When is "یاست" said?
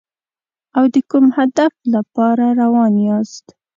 3.07-3.45